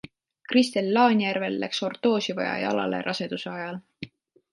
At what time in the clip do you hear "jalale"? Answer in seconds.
2.63-3.03